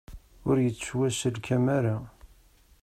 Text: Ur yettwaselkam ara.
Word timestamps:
Ur 0.49 0.57
yettwaselkam 0.63 1.65
ara. 1.77 1.97